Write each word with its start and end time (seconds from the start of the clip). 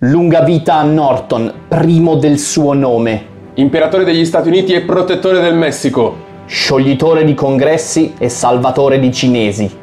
Lunga 0.00 0.42
vita 0.42 0.74
a 0.74 0.82
Norton, 0.82 1.50
primo 1.68 2.16
del 2.16 2.38
suo 2.38 2.74
nome. 2.74 3.34
Imperatore 3.54 4.04
degli 4.04 4.26
Stati 4.26 4.48
Uniti 4.48 4.74
e 4.74 4.82
protettore 4.82 5.40
del 5.40 5.54
Messico. 5.54 6.24
Scioglitore 6.44 7.24
di 7.24 7.32
congressi 7.32 8.12
e 8.18 8.28
salvatore 8.28 8.98
di 8.98 9.10
cinesi. 9.10 9.74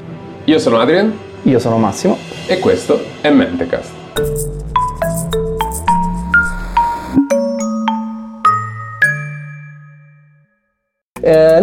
Io 0.44 0.60
sono 0.60 0.78
Adrian 0.78 1.12
Io 1.41 1.57
sono 1.57 1.78
Massimo. 1.78 2.15
e 2.46 2.60
questo 2.60 3.04
è 3.21 3.31
Mentecast. 3.31 4.53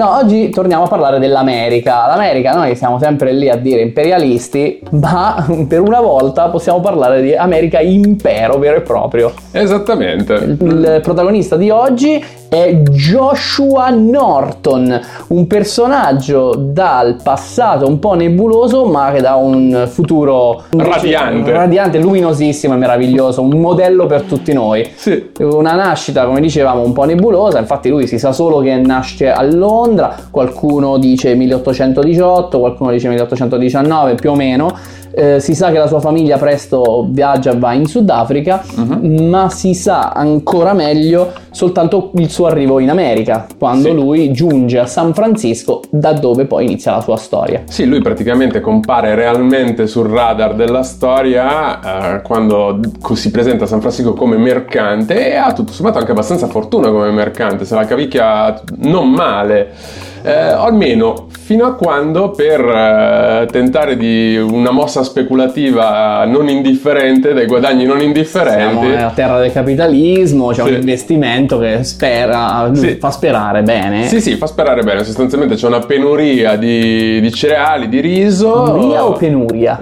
No, 0.01 0.17
oggi 0.17 0.49
torniamo 0.49 0.85
a 0.85 0.89
parlare 0.89 1.19
dell'America. 1.19 2.07
L'America, 2.07 2.55
noi 2.55 2.75
siamo 2.75 2.99
sempre 2.99 3.35
lì 3.35 3.51
a 3.51 3.57
dire 3.57 3.83
imperialisti, 3.83 4.81
ma 4.93 5.47
per 5.69 5.81
una 5.81 6.01
volta 6.01 6.49
possiamo 6.49 6.81
parlare 6.81 7.21
di 7.21 7.35
America 7.35 7.81
impero 7.81 8.59
vero 8.59 8.79
e 8.79 8.81
proprio. 8.81 9.31
Esattamente. 9.53 10.57
Il 10.59 11.01
protagonista 11.03 11.57
di 11.57 11.69
oggi 11.69 12.25
è 12.51 12.75
Joshua 12.83 13.91
Norton, 13.91 15.01
un 15.29 15.47
personaggio 15.47 16.55
dal 16.57 17.17
passato 17.23 17.87
un 17.87 18.01
po' 18.01 18.15
nebuloso, 18.15 18.87
ma 18.87 19.13
che 19.13 19.21
dà 19.21 19.37
un 19.37 19.87
futuro 19.89 20.65
Radiante. 20.77 21.53
radiante, 21.53 21.99
luminosissimo 21.99 22.75
e 22.75 22.77
meraviglioso, 22.77 23.41
un 23.41 23.51
modello 23.61 24.07
per 24.07 24.23
tutti 24.23 24.53
noi. 24.53 24.89
Sì. 24.93 25.31
Una 25.39 25.75
nascita, 25.75 26.25
come 26.25 26.41
dicevamo, 26.41 26.83
un 26.83 26.93
po' 26.93 27.05
nebulosa, 27.05 27.61
infatti 27.61 27.89
lui 27.89 28.09
si 28.09 28.19
sa 28.19 28.33
solo 28.33 28.59
che 28.59 28.75
nasce 28.75 29.31
a 29.31 29.43
Londra, 29.43 29.89
qualcuno 30.31 30.99
dice 30.99 31.35
1818, 31.35 32.59
qualcuno 32.59 32.91
dice 32.91 33.09
1819 33.09 34.15
più 34.15 34.31
o 34.31 34.35
meno. 34.35 34.77
Eh, 35.13 35.41
si 35.41 35.55
sa 35.55 35.71
che 35.73 35.79
la 35.79 35.87
sua 35.89 36.01
famiglia 36.01 36.37
presto 36.39 37.07
viaggia, 37.11 37.55
va 37.57 37.73
in 37.73 37.87
Sudafrica, 37.87 38.63
Mhm. 38.77 39.29
ma 39.29 39.49
si 39.51 39.75
sa 39.75 40.11
ancora 40.11 40.73
meglio 40.73 41.33
soltanto 41.51 42.11
il 42.15 42.31
suo 42.31 42.47
arrivo 42.47 42.79
in 42.79 42.91
America, 42.91 43.47
quando 43.59 43.89
Sì. 43.89 43.95
lui 43.95 44.33
giunge 44.33 44.79
a 44.79 44.87
San 44.87 45.13
Francisco, 45.15 45.83
da 45.91 46.13
dove 46.13 46.45
poi 46.45 46.65
inizia 46.65 46.93
la 46.93 47.01
sua 47.01 47.17
storia. 47.17 47.63
Sì, 47.67 47.87
lui 47.87 48.01
praticamente 48.01 48.61
compare 48.61 49.15
realmente 49.15 49.87
sul 49.89 50.07
radar 50.09 50.55
della 50.55 50.83
storia 50.83 52.17
eh, 52.19 52.23
quando 52.23 52.79
si 53.15 53.31
presenta 53.31 53.65
a 53.65 53.67
San 53.67 53.81
Francisco 53.81 54.13
come 54.15 54.37
mercante 54.37 55.33
e 55.33 55.37
ha 55.37 55.53
tutto 55.53 55.73
sommato 55.73 55.99
anche 55.99 56.13
abbastanza 56.13 56.47
fortuna 56.47 56.91
come 56.91 57.11
mercante, 57.11 57.65
se 57.65 57.75
la 57.75 57.85
cavicchia 57.85 58.61
non 58.77 59.11
male. 59.11 59.69
Eh, 60.23 60.31
almeno 60.33 61.27
fino 61.31 61.65
a 61.67 61.75
quando 61.75 62.31
per 62.31 62.61
eh, 62.61 63.49
tentare 63.51 63.97
di 63.97 64.37
una 64.37 64.71
mossa 64.71 65.03
speculativa 65.03 66.25
non 66.27 66.49
indifferente, 66.49 67.33
dai 67.33 67.47
guadagni 67.47 67.85
non 67.85 68.01
indifferenti, 68.01 68.61
Siamo 68.63 68.83
nella 68.83 69.13
terra 69.15 69.39
del 69.41 69.51
capitalismo, 69.53 70.49
c'è 70.49 70.63
Sì. 70.63 70.69
un 70.69 70.75
investimento 70.75 71.59
che 71.59 71.83
spera, 71.85 72.71
Sì. 72.73 72.97
fa 73.01 73.11
sperare 73.11 73.63
bene. 73.63 74.07
Sì, 74.07 74.21
sì, 74.21 74.37
fa 74.37 74.47
sperare 74.47 74.83
bene. 74.83 75.03
Sostanzialmente 75.05 75.55
c'è 75.57 75.67
una 75.67 75.81
penuria 75.81 76.57
di, 76.57 77.21
di 77.21 77.33
cereali, 77.33 77.89
di 77.89 78.01
riso. 78.01 78.63
Penuria 78.65 79.05
o 79.05 79.13
penuria? 79.13 79.81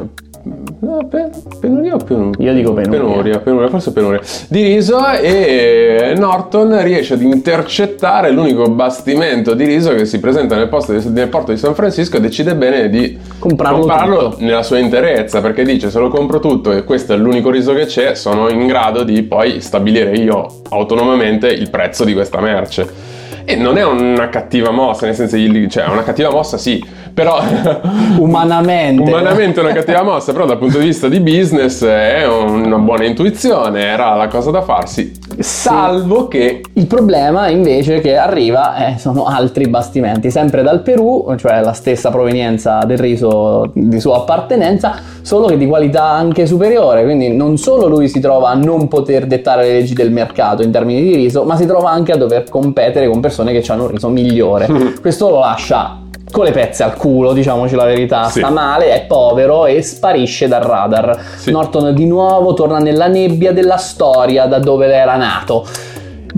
Pe- 1.06 1.30
penuria 1.60 1.94
o 1.94 1.98
penuria? 1.98 2.44
Io 2.50 2.54
dico 2.54 2.72
penuria. 2.72 3.00
Penuria, 3.00 3.38
penuria, 3.41 3.68
forse 3.68 3.92
penuria. 3.92 4.20
Di 4.48 4.62
riso 4.62 4.98
e 5.06 6.14
Norton 6.16 6.82
riesce 6.82 7.14
ad 7.14 7.22
intercettare 7.22 8.30
l'unico 8.30 8.68
bastimento 8.70 9.55
di 9.55 9.64
riso 9.64 9.94
che 9.94 10.05
si 10.05 10.18
presenta 10.20 10.56
nel, 10.56 10.68
posto 10.68 10.92
di- 10.92 11.08
nel 11.10 11.28
porto 11.28 11.52
di 11.52 11.58
San 11.58 11.74
Francisco 11.74 12.16
e 12.16 12.20
decide 12.20 12.55
bene 12.55 12.88
di 12.88 13.18
Comprarlo 13.38 14.30
tutto. 14.30 14.36
nella 14.40 14.62
sua 14.62 14.78
interezza 14.78 15.40
perché 15.40 15.64
dice 15.64 15.90
se 15.90 15.98
lo 15.98 16.08
compro 16.08 16.40
tutto 16.40 16.72
e 16.72 16.84
questo 16.84 17.12
è 17.12 17.16
l'unico 17.16 17.50
riso 17.50 17.72
che 17.74 17.86
c'è 17.86 18.14
sono 18.14 18.48
in 18.48 18.66
grado 18.66 19.02
di 19.05 19.22
poi 19.22 19.60
stabilire 19.60 20.16
io 20.16 20.46
autonomamente 20.70 21.48
il 21.48 21.70
prezzo 21.70 22.05
di 22.05 22.12
questa 22.14 22.40
merce. 22.40 23.08
E 23.50 23.56
non 23.56 23.78
è 23.78 23.82
una 23.82 24.28
cattiva 24.28 24.70
mossa, 24.70 25.06
nel 25.06 25.14
senso, 25.14 25.38
cioè, 25.70 25.86
una 25.86 26.02
cattiva 26.02 26.30
mossa 26.30 26.58
sì, 26.58 26.84
però 27.14 27.40
Umanamente. 28.20 29.00
Umanamente 29.00 29.58
è 29.61 29.62
una 29.62 29.73
cattiva 29.73 30.02
mossa, 30.02 30.33
però 30.33 30.45
dal 30.45 30.58
punto 30.58 30.77
di 30.77 30.84
vista 30.84 31.08
di 31.08 31.18
business 31.18 31.83
è 31.83 32.27
una 32.28 32.77
buona 32.77 33.06
intuizione, 33.06 33.86
era 33.86 34.14
la 34.17 34.28
cosa 34.28 34.50
da 34.50 34.61
farsi. 34.61 35.18
Salvo 35.40 36.26
che 36.26 36.62
Il 36.72 36.86
problema 36.86 37.48
invece 37.48 38.00
che 38.00 38.16
arriva 38.16 38.88
eh, 38.88 38.98
sono 38.98 39.24
altri 39.24 39.68
bastimenti, 39.68 40.30
sempre 40.30 40.62
dal 40.62 40.82
Perù, 40.82 41.32
cioè 41.36 41.62
la 41.62 41.72
stessa 41.72 42.10
provenienza 42.10 42.80
del 42.84 42.98
riso 42.98 43.70
di 43.72 44.00
sua 44.00 44.16
appartenenza, 44.16 44.96
solo 45.22 45.46
che 45.46 45.56
di 45.56 45.66
qualità 45.66 46.04
anche 46.04 46.46
superiore, 46.46 47.04
quindi 47.04 47.28
non 47.28 47.56
solo 47.56 47.86
lui 47.86 48.08
si 48.08 48.18
trova 48.18 48.50
a 48.50 48.54
non 48.54 48.88
poter 48.88 49.26
dettare 49.26 49.62
le 49.62 49.72
leggi 49.74 49.94
del 49.94 50.10
mercato 50.10 50.62
in 50.62 50.72
termini 50.72 51.02
di 51.02 51.14
riso, 51.14 51.44
ma 51.44 51.56
si 51.56 51.66
trova 51.66 51.90
anche 51.90 52.12
a 52.12 52.16
dover 52.16 52.48
competere 52.48 53.08
con 53.08 53.20
persone 53.20 53.52
che 53.52 53.70
hanno 53.70 53.84
un 53.84 53.90
riso 53.90 54.08
migliore. 54.08 54.66
Questo 55.00 55.30
lo 55.30 55.38
lascia 55.38 56.06
con 56.30 56.44
le 56.44 56.50
pezze 56.52 56.83
al 56.83 56.94
culo, 56.96 57.33
diciamoci 57.33 57.74
la 57.74 57.84
verità, 57.84 58.24
Sì. 58.28 58.39
sta 58.40 58.50
male, 58.50 58.90
è 58.92 59.06
povero 59.06 59.66
e 59.66 59.83
sparisce 59.83 60.46
dal 60.48 60.62
radar. 60.62 61.18
Sì. 61.36 61.50
Norton 61.50 61.94
di 61.94 62.06
nuovo 62.06 62.55
torna 62.55 62.78
nella 62.78 63.06
nebbia 63.06 63.52
della 63.52 63.77
storia 63.78 64.46
da 64.46 64.58
dove 64.58 64.92
era 64.92 65.17
nato. 65.17 65.67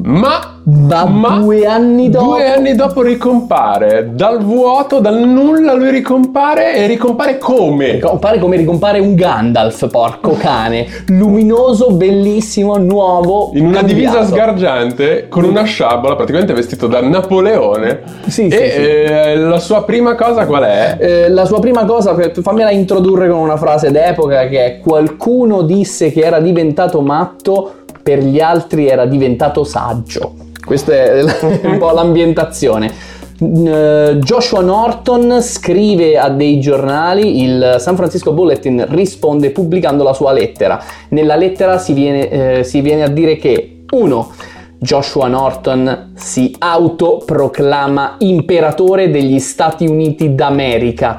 Ma 0.03 0.61
Ma, 0.65 1.05
Ma 1.07 1.39
due 1.39 1.65
anni 1.65 2.11
dopo 2.11 2.35
due 2.35 2.53
anni 2.53 2.75
dopo 2.75 3.03
ricompare 3.03 4.11
dal 4.13 4.45
vuoto, 4.45 5.01
dal 5.01 5.19
nulla 5.27 5.73
lui 5.73 5.91
ricompare 5.91 6.75
e 6.75 6.87
ricompare 6.87 7.39
come? 7.39 7.93
Ricompare 7.93 8.39
come 8.39 8.57
ricompare 8.57 8.99
un 9.01 9.15
Gandalf, 9.15 9.89
porco 9.91 10.37
cane. 10.39 10.87
Luminoso, 11.09 11.93
bellissimo, 11.93 12.77
nuovo. 12.77 13.51
In 13.55 13.67
una 13.67 13.79
cambiato. 13.79 14.01
divisa 14.01 14.25
sgargiante 14.25 15.29
con 15.29 15.45
una 15.45 15.63
sciabola, 15.63 16.15
praticamente 16.15 16.53
vestito 16.53 16.87
da 16.87 17.01
Napoleone. 17.01 18.03
Sì, 18.27 18.47
e 18.47 18.51
sì, 18.51 18.57
sì. 18.57 18.81
eh, 18.81 19.37
la 19.37 19.59
sua 19.59 19.85
prima 19.85 20.15
cosa 20.15 20.47
qual 20.47 20.65
è? 20.65 20.97
Eh, 21.01 21.29
la 21.31 21.47
sua 21.47 21.59
prima 21.59 21.85
cosa, 21.85 22.15
fammela 22.43 22.71
introdurre 22.71 23.29
con 23.29 23.39
una 23.39 23.57
frase 23.57 23.91
d'epoca 23.91 24.47
che 24.47 24.65
è 24.65 24.79
qualcuno 24.79 25.63
disse 25.63 26.13
che 26.13 26.21
era 26.21 26.39
diventato 26.39 27.01
matto, 27.01 27.73
per 28.03 28.19
gli 28.21 28.41
altri 28.41 28.89
era 28.89 29.07
diventato 29.07 29.65
saggio. 29.65 30.35
Questa 30.65 30.93
è 30.93 31.23
un 31.63 31.79
po' 31.79 31.91
l'ambientazione. 31.91 33.19
Eh, 33.41 34.19
Joshua 34.21 34.61
Norton 34.61 35.41
scrive 35.41 36.19
a 36.19 36.29
dei 36.29 36.61
giornali, 36.61 37.43
il 37.43 37.77
San 37.79 37.97
Francisco 37.97 38.33
Bulletin 38.33 38.85
risponde 38.91 39.51
pubblicando 39.51 40.05
la 40.05 40.13
sua 40.13 40.33
lettera. 40.33 40.83
Nella 41.09 41.37
lettera 41.37 41.79
si 41.79 41.95
viene, 41.95 42.29
eh, 42.29 42.65
si 42.65 42.81
viene 42.83 43.03
a 43.03 43.09
dire 43.09 43.37
che 43.37 43.85
1. 43.91 44.33
Joshua 44.83 45.27
Norton 45.27 46.13
si 46.17 46.55
autoproclama 46.59 48.17
imperatore 48.21 49.11
degli 49.11 49.39
Stati 49.39 49.87
Uniti 49.87 50.35
d'America 50.35 51.19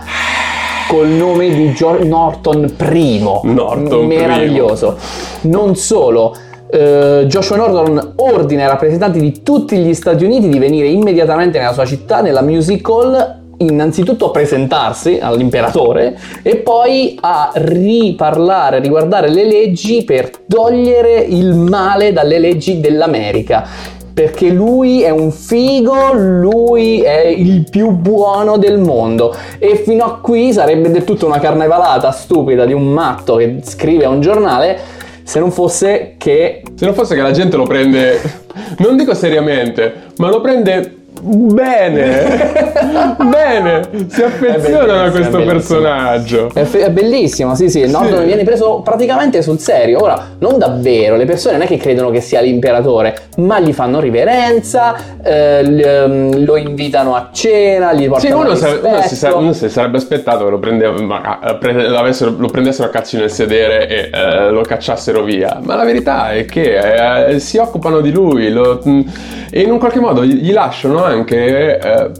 col 0.87 1.07
nome 1.07 1.53
di 1.53 1.71
Gio- 1.73 2.03
Norton 2.03 2.73
I. 2.79 3.19
Norton 3.43 4.05
Meraviglioso. 4.07 4.97
Non 5.41 5.75
solo. 5.75 6.35
Eh, 6.71 7.25
Joshua 7.27 7.57
Norton 7.57 8.13
ordina 8.15 8.63
ai 8.63 8.69
rappresentanti 8.69 9.19
di 9.19 9.41
tutti 9.43 9.77
gli 9.77 9.93
Stati 9.93 10.23
Uniti 10.23 10.47
di 10.47 10.57
venire 10.57 10.87
immediatamente 10.87 11.59
nella 11.59 11.73
sua 11.73 11.85
città, 11.85 12.21
nella 12.21 12.41
Music 12.41 12.87
Hall, 12.87 13.39
innanzitutto 13.57 14.27
a 14.27 14.31
presentarsi 14.31 15.19
all'imperatore 15.21 16.17
e 16.41 16.55
poi 16.57 17.17
a 17.21 17.51
riparlare, 17.53 18.79
riguardare 18.79 19.29
le 19.29 19.45
leggi 19.45 20.03
per 20.03 20.31
togliere 20.47 21.19
il 21.19 21.53
male 21.53 22.11
dalle 22.13 22.39
leggi 22.39 22.79
dell'America. 22.79 23.99
Perché 24.13 24.49
lui 24.49 25.03
è 25.03 25.09
un 25.09 25.31
figo, 25.31 26.13
lui 26.13 27.01
è 27.01 27.27
il 27.27 27.69
più 27.69 27.91
buono 27.91 28.57
del 28.57 28.77
mondo. 28.77 29.33
E 29.57 29.77
fino 29.77 30.03
a 30.03 30.19
qui 30.21 30.51
sarebbe 30.51 30.91
del 30.91 31.05
tutto 31.05 31.25
una 31.25 31.39
carnevalata 31.39 32.11
stupida 32.11 32.65
di 32.65 32.73
un 32.73 32.87
matto 32.87 33.35
che 33.35 33.59
scrive 33.63 34.05
a 34.05 34.09
un 34.09 34.19
giornale. 34.19 34.99
Se 35.23 35.39
non 35.39 35.51
fosse 35.51 36.15
che 36.17 36.63
Se 36.75 36.85
non 36.85 36.93
fosse 36.93 37.15
che 37.15 37.21
la 37.21 37.31
gente 37.31 37.57
lo 37.57 37.63
prende, 37.63 38.19
non 38.79 38.97
dico 38.97 39.13
seriamente, 39.13 39.93
ma 40.17 40.29
lo 40.29 40.41
prende 40.41 41.00
bene. 41.19 43.15
bene. 43.29 43.81
Si 44.07 44.21
affezionano 44.23 45.03
a 45.05 45.09
questo 45.09 45.37
è 45.39 45.43
personaggio. 45.45 46.49
È, 46.53 46.63
fe- 46.63 46.85
è 46.85 46.89
bellissimo, 46.91 47.55
sì, 47.55 47.69
sì. 47.69 47.85
Norton 47.89 48.19
Sì. 48.21 48.25
viene 48.25 48.43
preso 48.43 48.81
praticamente 48.83 49.41
sul 49.41 49.59
serio. 49.59 50.01
Ora, 50.01 50.29
non 50.39 50.57
davvero, 50.57 51.15
le 51.15 51.25
persone 51.25 51.57
non 51.57 51.65
è 51.65 51.67
che 51.67 51.77
credono 51.77 52.09
che 52.09 52.21
sia 52.21 52.39
l'imperatore, 52.41 53.15
ma 53.37 53.59
gli 53.59 53.73
fanno 53.73 53.99
riverenza, 53.99 54.95
eh, 55.21 55.63
l- 55.63 55.79
ehm, 55.79 56.45
lo 56.45 56.55
invitano 56.57 57.15
a 57.15 57.29
cena, 57.31 57.93
gli 57.93 58.03
Sì, 58.03 58.07
portano 58.07 58.39
uno, 58.39 58.55
sa- 58.55 58.79
uno 58.81 59.01
si, 59.01 59.15
sa- 59.15 59.35
uno 59.35 59.53
si 59.53 59.69
sarebbe 59.69 59.97
aspettato 59.97 60.45
che 60.45 60.49
lo, 60.49 60.59
prendeva- 60.59 60.99
ma, 61.01 61.57
pre- 61.59 61.89
lo 61.89 62.47
prendessero 62.49 62.87
a 62.87 62.91
cazzo 62.91 63.17
nel 63.17 63.29
sedere 63.31 63.87
e 63.87 64.09
eh, 64.13 64.49
lo 64.49 64.61
cacciassero 64.61 65.23
via. 65.23 65.59
Ma 65.61 65.75
la 65.75 65.83
verità 65.83 66.31
è 66.31 66.45
che 66.45 67.27
eh, 67.33 67.39
si 67.39 67.57
occupano 67.57 67.99
di 68.01 68.11
lui 68.11 68.49
lo- 68.49 68.79
mh, 68.83 69.03
e 69.51 69.61
in 69.61 69.71
un 69.71 69.79
qualche 69.79 69.99
modo 69.99 70.23
gli, 70.25 70.35
gli 70.35 70.51
lasciano 70.53 71.00
anche 71.03 71.79
eh, 71.79 72.11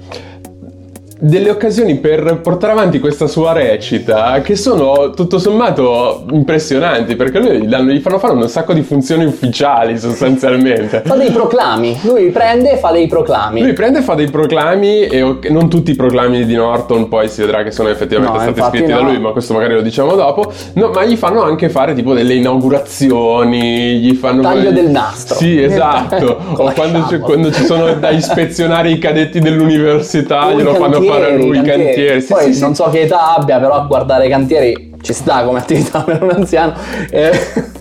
delle 1.23 1.51
occasioni 1.51 1.97
per 1.97 2.39
portare 2.41 2.73
avanti 2.73 3.00
questa 3.00 3.27
sua 3.27 3.51
recita 3.51 4.41
che 4.41 4.56
sono 4.56 5.12
tutto 5.12 5.38
sommato 5.38 6.25
impressionanti 6.31 7.15
perché 7.15 7.38
lui 7.39 7.62
gli, 7.62 7.68
danno, 7.68 7.91
gli 7.91 8.00
fanno 8.00 8.18
fare 8.18 8.33
un 8.33 8.50
sacco 8.50 8.73
di 8.73 8.81
funzioni 8.81 9.25
ufficiali 9.25 10.00
sostanzialmente. 10.00 11.03
fa 11.06 11.15
dei 11.15 11.29
proclami, 11.29 12.00
lui 12.06 12.31
prende 12.31 12.71
e 12.71 12.77
fa 12.77 12.89
dei 12.91 13.06
proclami. 13.06 13.62
Lui 13.62 13.73
prende 13.73 14.00
e 14.00 14.01
fa 14.01 14.15
dei 14.15 14.31
proclami 14.31 15.01
e 15.01 15.38
non 15.50 15.69
tutti 15.69 15.91
i 15.91 15.95
proclami 15.95 16.44
di 16.44 16.56
Norton 16.56 17.07
poi 17.07 17.29
si 17.29 17.41
vedrà 17.41 17.62
che 17.62 17.69
sono 17.69 17.89
effettivamente 17.89 18.38
No, 18.38 18.41
stati 18.41 18.62
scritti 18.62 18.91
da 18.91 19.01
no. 19.01 19.09
lui, 19.09 19.19
ma 19.19 19.31
questo 19.31 19.53
magari 19.53 19.75
lo 19.75 19.81
diciamo 19.81 20.15
dopo. 20.15 20.51
No, 20.74 20.89
ma 20.89 21.06
gli 21.06 21.15
fanno 21.15 21.44
anche 21.44 21.69
fare 21.69 21.94
tipo 21.94 22.15
delle 22.15 22.33
inaugurazioni, 22.33 24.00
gli 24.00 24.13
fanno 24.13 24.41
Taglio 24.41 24.71
del 24.71 24.89
nastro. 24.89 25.35
Sì, 25.35 25.62
esatto. 25.62 26.39
O 26.62 26.71
quando, 26.74 27.07
quando 27.19 27.51
ci 27.51 27.63
sono 27.65 27.94
da 27.94 28.09
ispezionare 28.09 28.89
i 28.89 29.00
cadetti 29.00 29.39
dell'università, 29.39 30.51
glielo 30.53 30.74
fanno 30.75 31.01
fare 31.01 31.10
a 31.13 31.29
lui, 31.29 31.49
i 31.49 31.53
cantieri. 31.53 31.83
cantieri. 31.83 32.21
Sì, 32.21 32.33
Poi 32.33 32.53
sì, 32.53 32.61
non 32.61 32.75
so 32.75 32.89
che 32.89 33.01
età 33.01 33.35
abbia, 33.35 33.59
però 33.59 33.73
a 33.73 33.85
guardare 33.85 34.25
i 34.27 34.29
cantieri 34.29 34.93
ci 35.01 35.13
sta 35.13 35.43
come 35.43 35.59
attività 35.59 36.01
per 36.05 36.21
un 36.21 36.29
anziano. 36.31 36.73
Eh, 37.09 37.31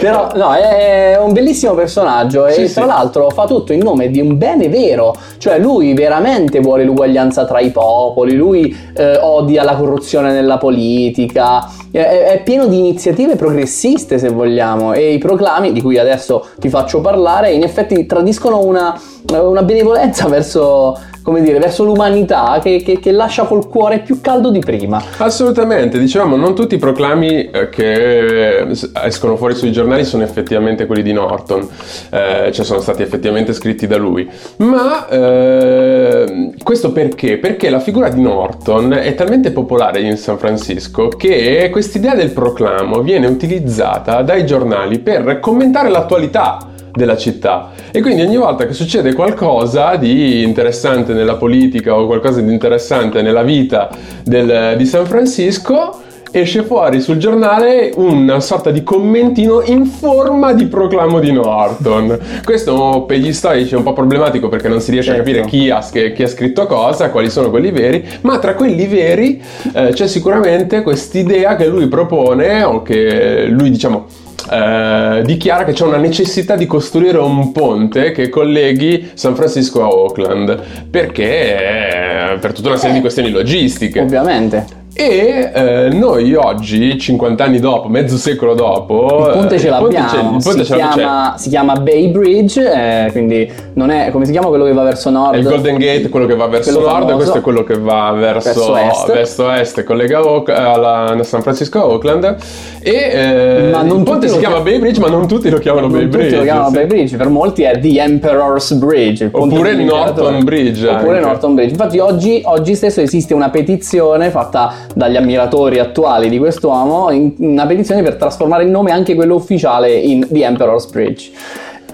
però 0.00 0.28
no, 0.34 0.52
è 0.52 1.18
un 1.18 1.32
bellissimo 1.32 1.74
personaggio 1.74 2.46
e 2.46 2.52
Sì, 2.52 2.72
tra 2.72 2.82
sì. 2.82 2.88
l'altro 2.88 3.30
fa 3.30 3.46
tutto 3.46 3.72
in 3.72 3.80
nome 3.80 4.10
di 4.10 4.20
un 4.20 4.36
bene 4.36 4.68
vero, 4.68 5.14
cioè 5.38 5.58
lui 5.58 5.94
veramente 5.94 6.60
vuole 6.60 6.84
l'uguaglianza 6.84 7.46
tra 7.46 7.60
i 7.60 7.70
popoli, 7.70 8.34
lui 8.34 8.76
eh, 8.94 9.16
odia 9.16 9.64
la 9.64 9.74
corruzione 9.74 10.32
nella 10.32 10.58
politica, 10.58 11.66
è, 11.90 11.98
è 11.98 12.42
pieno 12.42 12.66
di 12.66 12.78
iniziative 12.78 13.36
progressiste 13.36 14.18
se 14.18 14.28
vogliamo 14.28 14.92
e 14.92 15.14
i 15.14 15.18
proclami 15.18 15.72
di 15.72 15.80
cui 15.80 15.98
adesso 15.98 16.46
ti 16.58 16.68
faccio 16.68 17.00
parlare 17.00 17.52
in 17.52 17.62
effetti 17.62 18.04
tradiscono 18.06 18.60
una, 18.60 18.98
una 19.32 19.62
benevolenza 19.62 20.28
verso 20.28 20.98
come 21.26 21.42
dire, 21.42 21.58
verso 21.58 21.82
l'umanità 21.82 22.60
che, 22.62 22.80
che- 22.84 23.00
che 23.00 23.10
lascia 23.10 23.46
col 23.46 23.66
cuore 23.66 23.98
più 23.98 24.20
caldo 24.20 24.52
di 24.52 24.60
prima. 24.60 25.02
Assolutamente, 25.16 25.98
dicevamo, 25.98 26.36
non 26.36 26.54
tutti 26.54 26.76
i 26.76 26.78
proclami 26.78 27.50
eh, 27.50 27.68
che 27.68 28.58
eh, 28.60 28.78
escono 29.02 29.36
fuori 29.36 29.56
sui 29.56 29.72
giornali 29.72 30.04
sono 30.04 30.22
effettivamente 30.22 30.86
quelli 30.86 31.02
di 31.02 31.12
Norton, 31.12 31.68
eh, 32.10 32.52
cioè 32.52 32.64
sono 32.64 32.78
stati 32.78 33.02
effettivamente 33.02 33.52
scritti 33.54 33.88
da 33.88 33.96
lui. 33.96 34.30
Ma 34.58 35.08
eh, 35.08 36.52
questo 36.62 36.92
perché? 36.92 37.38
Perché 37.38 37.70
la 37.70 37.80
figura 37.80 38.08
di 38.08 38.20
Norton 38.22 38.92
è 38.92 39.12
talmente 39.16 39.50
popolare 39.50 40.02
in 40.02 40.16
San 40.16 40.38
Francisco 40.38 41.08
che 41.08 41.68
quest'idea 41.72 42.14
del 42.14 42.30
proclamo 42.30 43.00
viene 43.00 43.26
utilizzata 43.26 44.22
dai 44.22 44.46
giornali 44.46 45.00
per 45.00 45.40
commentare 45.40 45.88
l'attualità 45.88 46.74
della 46.96 47.16
città 47.16 47.70
e 47.92 48.00
quindi 48.00 48.22
ogni 48.22 48.36
volta 48.36 48.66
che 48.66 48.72
succede 48.72 49.12
qualcosa 49.12 49.96
di 49.96 50.42
interessante 50.42 51.12
nella 51.12 51.36
politica 51.36 51.94
o 51.94 52.06
qualcosa 52.06 52.40
di 52.40 52.50
interessante 52.52 53.22
nella 53.22 53.42
vita 53.42 53.90
del- 54.24 54.74
di 54.76 54.86
San 54.86 55.04
Francisco 55.06 56.00
esce 56.32 56.64
fuori 56.64 57.00
sul 57.00 57.16
giornale 57.16 57.92
una 57.96 58.40
sorta 58.40 58.70
di 58.70 58.82
commentino 58.82 59.62
in 59.62 59.86
forma 59.86 60.52
di 60.52 60.66
proclamo 60.66 61.18
di 61.18 61.32
Norton. 61.32 62.18
Questo 62.44 63.04
per 63.06 63.18
gli 63.18 63.32
storici 63.32 63.72
è 63.72 63.76
un 63.76 63.82
po' 63.84 63.94
problematico 63.94 64.48
perché 64.48 64.68
non 64.68 64.80
si 64.80 64.90
riesce 64.90 65.12
Certo. 65.14 65.22
a 65.22 65.24
capire 65.32 65.46
chi 65.48 65.70
ha, 65.70 65.80
chi 66.12 66.22
ha 66.22 66.26
scritto 66.28 66.66
cosa, 66.66 67.08
quali 67.10 67.30
sono 67.30 67.48
quelli 67.48 67.70
veri, 67.70 68.04
ma 68.22 68.38
tra 68.38 68.54
quelli 68.54 68.86
veri 68.86 69.40
eh, 69.72 69.90
c'è 69.94 70.06
sicuramente 70.06 70.82
quest'idea 70.82 71.56
che 71.56 71.68
lui 71.68 71.86
propone 71.86 72.62
o 72.64 72.82
che 72.82 73.46
lui 73.48 73.70
diciamo 73.70 74.04
eh, 74.50 75.22
dichiara 75.24 75.64
che 75.64 75.72
c'è 75.72 75.84
una 75.84 75.96
necessità 75.96 76.56
di 76.56 76.66
costruire 76.66 77.18
un 77.18 77.52
ponte 77.52 78.12
che 78.12 78.28
colleghi 78.28 79.10
San 79.14 79.34
Francisco 79.34 79.82
a 79.82 79.88
Oakland 79.88 80.88
perché 80.90 82.32
eh, 82.32 82.38
per 82.38 82.52
tutta 82.52 82.68
una 82.68 82.76
serie 82.76 82.94
di 82.94 83.00
questioni 83.00 83.30
logistiche 83.30 84.00
Ovviamente. 84.00 84.84
E 84.98 85.50
eh, 85.52 85.88
noi 85.92 86.34
oggi 86.34 86.98
50 86.98 87.44
anni 87.44 87.58
dopo 87.60 87.86
mezzo 87.88 88.16
secolo 88.16 88.54
dopo 88.54 89.26
Il 89.26 89.32
ponte 89.34 89.54
eh, 89.56 89.58
ce 89.58 89.68
il 89.68 89.74
ponte 89.78 89.94
l'abbiamo, 89.98 90.36
il 90.36 90.42
si, 90.42 90.48
ponte 90.48 90.64
ce 90.64 90.70
l'abbiamo, 90.70 90.90
c'è. 90.92 90.98
chiama, 90.98 91.34
si 91.36 91.48
chiama 91.50 91.72
Bay 91.74 92.10
Bridge, 92.10 93.04
eh, 93.06 93.10
quindi 93.12 93.52
non 93.74 93.90
è 93.90 94.10
come 94.10 94.24
si 94.24 94.32
chiama 94.32 94.48
quello 94.48 94.64
che 94.64 94.72
va 94.72 94.82
verso 94.84 95.10
nord. 95.10 95.34
È 95.34 95.38
il 95.38 95.44
Golden 95.44 95.76
Gate, 95.76 96.08
quello 96.08 96.24
che 96.24 96.34
va 96.34 96.46
verso 96.46 96.70
Quello 96.72 96.86
nord, 96.88 96.96
e 96.96 97.04
famoso. 97.06 97.16
questo 97.16 97.38
è 97.38 97.40
quello 97.42 97.62
che 97.64 97.78
va 97.78 98.12
verso, 98.16 98.72
Verso 99.12 99.50
est. 99.50 99.84
collega 99.84 100.26
Oak- 100.26 100.48
alla, 100.48 101.04
a 101.12 101.22
San 101.24 101.42
Francisco 101.42 101.78
a 101.80 101.86
Oakland. 101.86 102.36
E 102.80 102.92
eh, 102.92 103.68
Ma 103.70 103.82
non 103.82 103.98
il 103.98 104.02
ponte 104.04 104.26
tutti 104.26 104.28
si 104.28 104.38
chiama 104.38 104.54
chiam- 104.54 104.64
Bay 104.68 104.78
Bridge, 104.78 105.00
ma 105.00 105.08
non 105.08 105.28
tutti 105.28 105.50
lo 105.50 105.58
chiamano 105.58 105.88
Non 105.88 105.96
Bay 105.96 106.04
tutti 106.04 106.16
Bridge. 106.16 106.36
lo 106.36 106.42
chiamano 106.42 106.68
sì. 106.68 106.74
Bay 106.74 106.86
Bridge, 106.86 107.16
per 107.16 107.28
molti 107.28 107.62
è 107.64 107.78
The 107.78 108.00
Emperor's 108.00 108.72
Bridge. 108.72 109.24
il 109.24 109.30
Oppure. 109.32 109.74
Norton 109.74 110.42
Bridge 110.44 110.88
Oppure 110.88 111.16
anche. 111.18 111.28
Norton 111.28 111.54
Bridge. 111.54 111.70
Infatti 111.72 111.98
oggi, 111.98 112.40
oggi 112.44 112.74
stesso 112.74 113.00
esiste 113.02 113.34
una 113.34 113.50
petizione 113.50 114.30
fatta 114.30 114.72
dagli 114.94 115.16
ammiratori 115.16 115.78
attuali 115.78 116.28
di 116.28 116.38
quest'uomo, 116.38 117.10
in- 117.10 117.32
una 117.38 117.66
petizione 117.66 118.02
per 118.02 118.16
trasformare 118.16 118.64
il 118.64 118.70
nome 118.70 118.90
anche 118.92 119.14
quello 119.14 119.34
ufficiale 119.34 119.92
in 119.92 120.26
The 120.30 120.44
Emperor's 120.44 120.86
Bridge, 120.86 121.30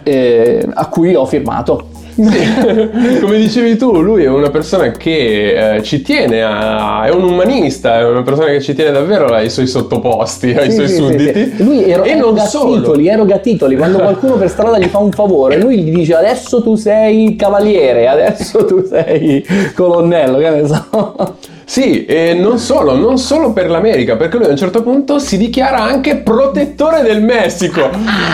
eh, 0.02 0.66
a 0.72 0.86
cui 0.88 1.14
ho 1.14 1.24
firmato. 1.26 1.88
Come 2.14 3.38
dicevi 3.38 3.76
tu, 3.78 3.90
lui 4.02 4.24
è 4.24 4.28
una 4.28 4.50
persona 4.50 4.90
che 4.90 5.76
eh, 5.76 5.82
ci 5.82 6.02
tiene 6.02 6.42
a. 6.42 7.04
è 7.06 7.10
un 7.10 7.22
umanista, 7.24 8.00
è 8.00 8.04
una 8.06 8.22
persona 8.22 8.48
che 8.48 8.60
ci 8.60 8.74
tiene 8.74 8.90
davvero 8.90 9.32
ai 9.32 9.48
suoi 9.48 9.66
sottoposti, 9.66 10.50
ai 10.52 10.70
Sì, 10.70 10.76
suoi 10.76 10.88
sì, 10.88 10.94
sì, 10.94 11.00
sudditi. 11.00 11.52
sì. 11.56 11.64
Lui 11.64 11.82
ero- 11.90 12.04
e 12.04 12.10
eroga 12.10 12.44
titoli, 12.44 13.08
eroga 13.08 13.38
titoli. 13.38 13.76
Quando 13.76 13.98
qualcuno 13.98 14.34
per 14.36 14.50
strada 14.50 14.78
gli 14.78 14.88
fa 14.88 14.98
un 14.98 15.10
favore, 15.10 15.56
lui 15.58 15.78
gli 15.78 15.90
dice 15.90 16.14
adesso 16.14 16.62
tu 16.62 16.74
sei 16.74 17.34
cavaliere, 17.34 18.06
adesso 18.06 18.62
tu 18.66 18.84
sei 18.84 19.42
colonnello, 19.74 20.36
che 20.36 20.50
ne 20.50 20.66
so. 20.66 21.36
Sì, 21.72 22.04
e 22.04 22.34
non 22.34 22.58
solo, 22.58 22.94
non 22.94 23.16
solo 23.16 23.54
per 23.54 23.70
l'America, 23.70 24.16
perché 24.16 24.36
lui 24.36 24.44
a 24.44 24.50
un 24.50 24.58
certo 24.58 24.82
punto 24.82 25.18
si 25.18 25.38
dichiara 25.38 25.80
anche 25.80 26.16
protettore 26.16 27.00
del 27.00 27.22
Messico. 27.22 27.88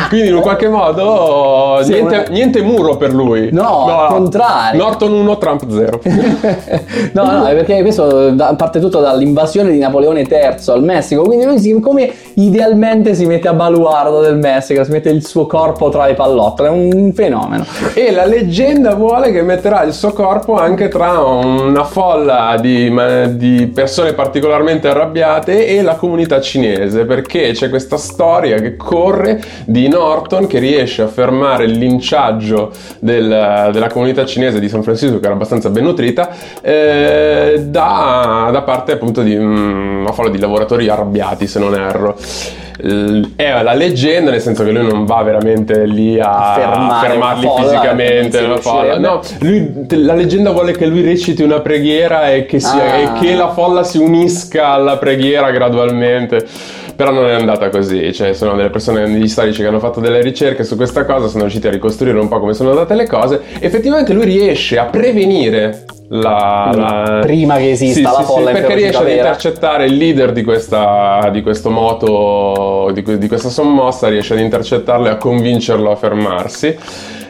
Quindi 0.09 0.27
in 0.27 0.35
un 0.35 0.41
qualche 0.41 0.67
modo 0.67 1.79
Sì, 1.85 1.93
niente, 1.93 2.17
una- 2.17 2.25
niente 2.31 2.63
muro 2.63 2.97
per 2.97 3.15
lui. 3.15 3.51
No, 3.53 3.87
al 3.95 4.09
contrario. 4.09 4.83
Norton 4.83 5.13
1, 5.13 5.39
Trump 5.39 5.71
0. 5.71 6.01
no, 7.13 7.31
no, 7.31 7.47
è 7.47 7.55
perché 7.55 7.81
questo 7.83 8.35
parte 8.57 8.81
tutto 8.81 8.99
dall'invasione 8.99 9.71
di 9.71 9.79
Napoleone 9.79 10.23
III 10.23 10.57
al 10.73 10.83
Messico, 10.83 11.23
quindi 11.23 11.45
lui 11.45 11.61
si, 11.61 11.79
come 11.79 12.13
idealmente 12.35 13.15
si 13.15 13.25
mette 13.25 13.47
a 13.47 13.53
baluardo 13.53 14.21
del 14.21 14.37
Messico, 14.37 14.83
si 14.83 14.91
mette 14.91 15.11
il 15.11 15.25
suo 15.25 15.47
corpo 15.47 15.91
tra 15.91 16.07
le 16.07 16.15
pallottole, 16.15 16.71
è 16.71 16.73
un 16.73 17.13
fenomeno. 17.15 17.65
E 17.95 18.11
la 18.11 18.25
leggenda 18.27 18.97
vuole 18.97 19.31
che 19.31 19.43
metterà 19.43 19.85
il 19.85 19.93
suo 19.93 20.11
corpo 20.13 20.57
anche 20.57 20.89
tra 20.89 21.21
una 21.21 21.85
folla 21.85 22.57
di, 22.61 22.91
di 23.37 23.71
persone 23.73 24.13
particolarmente 24.13 24.89
arrabbiate 24.89 25.67
e 25.67 25.83
la 25.83 25.97
comunità 25.97 26.41
cinese, 26.41 27.05
perché 27.05 27.53
c'è 27.53 27.69
questa 27.69 27.97
storia 27.97 28.59
che 28.61 28.77
corre 28.77 29.43
di 29.65 29.89
Norton 29.89 30.47
che 30.47 30.59
riesce 30.59 31.03
a 31.03 31.07
fermare 31.09 31.65
il 31.65 31.73
linciaggio 31.73 32.73
del- 32.99 33.71
della 33.73 33.89
comunità 33.89 34.25
cinese 34.25 34.61
di 34.61 34.69
San 34.69 34.83
Francisco, 34.83 35.19
che 35.19 35.25
era 35.27 35.35
abbastanza 35.35 35.71
ben 35.71 35.85
nutrita, 35.85 36.31
eh, 36.61 37.65
da, 37.67 38.49
da 38.53 38.63
parte 38.63 38.93
appunto 38.93 39.23
di 39.23 39.37
mm, 39.37 40.01
una 40.01 40.13
folla 40.13 40.31
di 40.31 40.39
lavoratori 40.39 40.89
arrabbiati, 40.89 41.47
se 41.47 41.59
non 41.59 41.75
erro. 41.75 42.17
È 42.81 43.63
la 43.63 43.75
leggenda, 43.75 44.31
nel 44.31 44.41
senso 44.41 44.63
che 44.63 44.71
lui 44.71 44.87
non 44.87 45.05
va 45.05 45.23
veramente 45.23 45.85
lì 45.85 46.19
a, 46.21 46.55
A 46.55 47.01
fermarli 47.01 47.47
folla, 47.47 47.63
fisicamente. 47.69 48.41
la 48.47 48.57
folla. 48.59 48.99
No, 48.99 49.21
lui- 49.41 49.87
la 49.91 50.15
leggenda 50.15 50.53
vuole 50.53 50.73
che 50.73 50.87
lui 50.87 51.03
reciti 51.03 51.43
una 51.43 51.61
preghiera 51.61 52.31
e 52.33 52.47
che, 52.47 52.61
sia- 52.61 52.93
Ah. 52.93 52.97
e 52.97 53.13
che 53.21 53.35
la 53.35 53.49
folla 53.51 53.83
si 53.83 53.99
unisca 53.99 54.69
alla 54.69 54.97
preghiera 54.97 55.51
gradualmente. 55.51 56.47
Però 56.95 57.13
non 57.13 57.27
è 57.27 57.33
andata 57.35 57.69
così, 57.69 58.13
cioè 58.13 58.33
sono 58.33 58.55
delle 58.57 58.71
persone, 58.71 59.05
degli 59.09 59.29
storici 59.29 59.61
che 59.63 59.69
hanno 59.69 59.79
fatto 59.79 60.01
delle 60.01 60.21
ricerche 60.21 60.65
su 60.65 60.75
questa 60.75 61.05
cosa, 61.05 61.29
sono 61.29 61.43
riusciti 61.43 61.69
a 61.69 61.71
ricostruire 61.71 62.19
un 62.19 62.27
po' 62.27 62.41
come 62.41 62.55
sono 62.55 62.71
andate 62.71 62.95
le 62.97 63.07
cose. 63.07 63.41
Effettivamente 63.61 64.13
lui 64.13 64.25
riesce 64.25 64.79
a 64.81 64.85
prevenire 64.87 65.85
la, 66.09 66.71
la- 66.75 67.19
Prima 67.21 67.57
che 67.59 67.71
esista 67.71 68.11
la 68.11 68.23
folla 68.23 68.51
in 68.51 68.57
perché 68.57 68.75
riesce 68.75 69.01
ad 69.03 69.09
intercettare 69.11 69.85
il 69.87 69.97
leader 69.97 70.33
di 70.33 70.43
questa, 70.43 71.29
di 71.31 71.41
questo 71.43 71.71
moto, 71.71 72.68
di, 72.93 73.19
di 73.19 73.29
questa 73.29 73.49
sommossa, 73.49 74.09
riesce 74.09 74.35
ad 74.35 74.41
intercettarlo 74.41 75.07
e 75.07 75.11
a 75.11 75.17
convincerlo 75.17 75.91
a 75.91 75.97
fermarsi. 75.97 76.67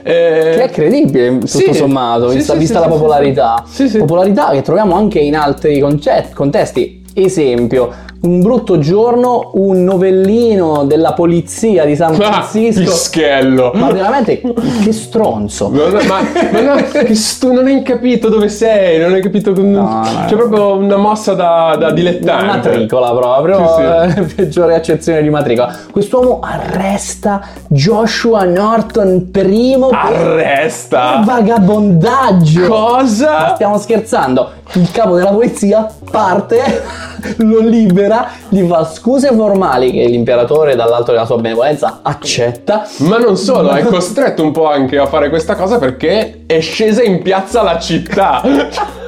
Eh, 0.02 0.54
Che 0.54 0.62
è 0.62 0.71
credibile, 0.71 1.38
tutto 1.38 1.47
sì. 1.47 1.75
sommato, 1.75 2.30
Sì, 2.30 2.37
vista, 2.37 2.52
sì, 2.54 2.59
vista 2.61 2.80
la 2.80 2.88
popolarità. 2.88 3.64
Popolarità 3.99 4.50
che 4.50 4.62
troviamo 4.62 4.95
anche 4.97 5.18
in 5.18 5.37
altri 5.37 5.78
concet- 5.80 6.33
contesti. 6.33 7.02
Esempio, 7.14 7.90
un 8.20 8.40
brutto 8.40 8.78
giorno, 8.80 9.50
un 9.54 9.84
novellino 9.84 10.84
della 10.84 11.12
polizia 11.12 11.84
di 11.84 11.94
San 11.94 12.14
Ah, 12.14 12.42
Francisco. 12.42 12.80
Pischello. 12.82 13.70
ma 13.75 13.92
veramente, 13.92 14.40
che 14.82 14.92
stronzo. 14.92 15.68
Non, 15.70 15.92
ma, 16.06 16.20
ma 16.50 16.60
no, 16.60 16.75
che 17.04 17.14
stu- 17.14 17.52
non 17.52 17.66
hai 17.66 17.82
capito 17.82 18.28
dove 18.28 18.48
sei, 18.48 18.98
non 19.00 19.12
hai 19.12 19.22
capito. 19.22 19.52
no. 19.54 20.02
C'è 20.26 20.34
proprio 20.34 20.75
una 20.76 20.96
mossa 20.96 21.34
da, 21.34 21.76
da 21.78 21.92
dilettante. 21.92 22.68
Matricola 22.70 23.10
proprio, 23.12 23.66
Sì, 23.76 24.18
eh, 24.20 24.22
peggiore 24.34 24.75
accezione 24.75 25.22
di 25.22 25.30
matricola. 25.30 25.72
Quest'uomo 25.90 26.40
arresta 26.42 27.40
Joshua 27.68 28.42
Norton 28.44 29.30
primo 29.30 29.88
per 29.88 29.98
Arresta! 29.98 31.22
vagabondaggio. 31.25 32.60
Ma 32.62 32.66
Cosa? 32.68 33.52
stiamo 33.54 33.78
scherzando. 33.78 34.50
il 34.75 34.90
capo 34.90 35.14
della 35.16 35.30
polizia 35.30 35.87
parte, 36.10 36.82
lo 37.38 37.60
libera, 37.60 38.08
gli 38.49 38.67
fa 38.67 38.85
scuse 38.85 39.33
formali 39.35 39.91
che 39.91 40.07
l'imperatore 40.07 40.75
dall'alto 40.75 41.12
della 41.12 41.27
sua 41.27 41.37
benevolenza 41.38 42.00
accetta. 42.03 42.87
Ma 42.99 43.19
non 43.19 43.37
solo, 43.37 43.71
è 43.71 43.83
costretto 43.87 44.43
un 44.43 44.53
po' 44.53 44.69
anche 44.69 44.99
a 44.99 45.07
fare 45.07 45.29
questa 45.29 45.55
cosa 45.55 45.79
perché 45.79 46.45
è 46.47 46.61
scesa 46.61 47.03
in 47.03 47.23
piazza 47.23 47.62
la 47.62 47.79
città. 47.79 48.43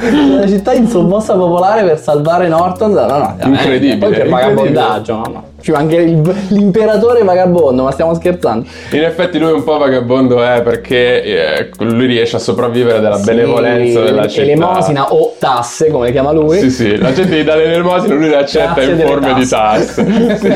Una 0.00 0.46
città 0.46 0.72
in 0.74 0.86
sommossa 0.86 1.34
popolare 1.34 1.82
per 1.82 1.98
salvare 1.98 2.46
Norton. 2.46 2.92
No, 2.92 3.06
no, 3.06 3.36
incredibile. 3.42 3.96
Poi 3.96 4.10
per 4.16 4.28
vagabondaggio, 4.28 5.14
no, 5.14 5.24
no. 5.26 5.47
Va 5.72 5.78
anche 5.78 5.96
il- 5.96 6.34
l'imperatore 6.48 7.22
vagabondo, 7.22 7.82
ma 7.82 7.90
stiamo 7.90 8.14
scherzando. 8.14 8.66
In 8.92 9.02
effetti 9.04 9.38
lui 9.38 9.52
un 9.52 9.64
po' 9.64 9.76
vagabondo 9.78 10.42
è 10.42 10.62
perché 10.62 11.22
eh, 11.22 11.68
lui 11.80 12.06
riesce 12.06 12.36
a 12.36 12.38
sopravvivere 12.38 13.00
della 13.00 13.18
benevolenza 13.18 13.98
Sì, 14.00 14.04
della 14.04 14.26
città. 14.28 14.42
Elemosina 14.42 15.12
o 15.12 15.34
tasse, 15.38 15.88
come 15.90 16.06
le 16.06 16.12
chiama 16.12 16.32
lui. 16.32 16.58
Sì, 16.58 16.70
sì, 16.70 16.96
la 16.96 17.12
gente 17.12 17.36
gli 17.36 17.44
dà 17.44 17.54
l'elemosina, 17.56 18.14
lui 18.14 18.28
le 18.28 18.36
accetta 18.36 18.74
Grazie 18.74 18.92
in 18.92 19.00
forme 19.00 19.34
di 19.34 19.46
tasse. 19.46 20.06
Sì. 20.38 20.52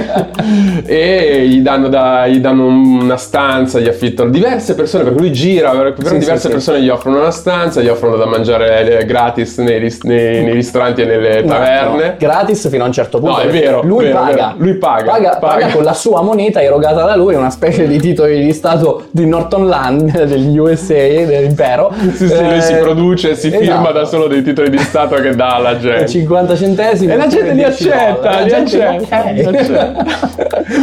e 0.87 1.47
gli 1.49 1.61
danno, 1.61 1.89
da- 1.89 2.27
gli 2.27 2.39
danno 2.39 2.67
una 2.67 3.17
stanza, 3.17 3.79
gli 3.79 3.89
affittano 3.89 4.31
diverse 4.31 4.75
persone, 4.75 5.05
perché 5.05 5.19
lui 5.19 5.33
gira, 5.33 5.71
per 5.71 5.93
per 5.95 6.07
Sì, 6.07 6.19
diverse 6.19 6.47
sì, 6.47 6.53
persone 6.53 6.81
gli 6.83 6.89
offrono 6.89 7.19
una 7.19 7.31
stanza, 7.31 7.81
gli 7.81 7.89
offrono 7.89 8.17
da 8.17 8.27
mangiare 8.27 8.99
eh, 9.01 9.05
gratis 9.05 9.59
nei, 9.59 9.81
nei- 10.03 10.43
nei 10.45 10.53
ristoranti 10.53 11.03
e 11.03 11.05
nelle 11.05 11.43
taverne. 11.45 12.07
No, 12.09 12.15
gratis 12.19 12.69
fino 12.69 12.85
a 12.85 12.87
un 12.87 12.93
certo 12.93 13.19
punto. 13.19 13.37
No, 13.37 13.43
è 13.43 13.49
vero, 13.49 13.83
Lui 13.83 14.05
vero, 14.05 14.19
paga. 14.19 14.35
vero. 14.35 14.55
Lui 14.57 14.75
paga, 14.75 15.02
Paga, 15.05 15.37
paga. 15.37 15.39
paga 15.55 15.69
con 15.73 15.83
la 15.85 15.93
sua 15.93 16.23
moneta 16.23 16.63
erogata 16.63 17.05
da 17.05 17.17
lui, 17.17 17.35
una 17.35 17.51
specie 17.51 17.87
di 17.87 17.99
titoli 17.99 18.45
di 18.45 18.53
Stato 18.53 19.05
di 19.11 19.27
Northernland, 19.27 20.25
degli 20.25 20.57
USA, 20.59 20.95
dell'impero. 20.95 21.93
Sì, 22.15 22.29
sì, 22.29 22.43
lui 22.45 22.61
si 22.61 22.73
Eh, 22.73 22.77
produce, 22.79 23.35
si 23.35 23.49
esatto. 23.49 23.63
firma 23.65 23.91
da 23.91 24.05
solo 24.05 24.27
dei 24.27 24.43
titoli 24.43 24.71
di 24.71 24.79
Stato 24.79 25.17
che 25.17 25.35
dà 25.35 25.55
alla 25.57 25.79
gente. 25.79 26.09
50 26.09 26.57
centesimi 26.57 27.13
E 27.13 27.17
la 27.17 27.27
gente 27.27 27.51
li 27.51 27.55
10 27.57 27.91
accetta, 27.91 28.41
li 28.41 28.53
accetta. 28.53 30.05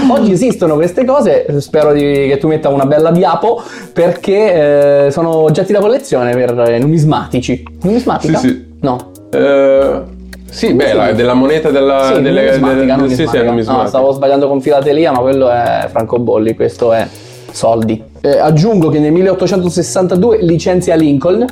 Oggi 0.12 0.32
esistono 0.32 0.76
queste 0.76 1.06
cose, 1.06 1.46
spero 1.60 1.92
di- 1.94 2.28
che 2.28 2.38
tu 2.40 2.48
metta 2.48 2.70
una 2.70 2.86
bella 2.86 3.12
diapo 3.12 3.62
perché 3.94 5.06
eh, 5.06 5.12
sono 5.12 5.36
oggetti 5.38 5.72
da 5.74 5.80
collezione 5.80 6.34
per 6.36 6.58
eh, 6.60 6.80
numismatici. 6.80 7.64
Numismatica? 7.82 8.38
Sì, 8.38 8.48
sì. 8.48 8.68
No. 8.82 9.12
Eh, 9.32 10.02
sì, 10.50 10.74
beh, 10.74 10.94
la- 10.94 11.12
della 11.14 11.34
moneta 11.34 11.70
della... 11.70 12.12
Sì, 12.16 12.22
delle, 12.22 12.42
numismatica, 12.46 12.80
delle- 12.80 12.96
numismatica. 12.96 13.32
sì, 13.32 13.38
sì, 13.38 13.44
numismatica. 13.46 13.84
No, 13.84 13.88
stavo 13.90 14.12
sbagliando 14.12 14.48
con 14.48 14.62
filatelia, 14.62 15.12
ma 15.12 15.20
quello 15.20 15.50
è 15.50 15.88
francobolli, 15.90 16.56
questo 16.56 16.94
è 16.94 17.08
soldi. 17.52 18.02
Eh, 18.22 18.38
aggiungo 18.38 18.90
che 18.90 19.00
nel 19.00 19.12
1862 19.12 20.38
licenzia 20.42 20.96
Lincoln. 20.96 21.46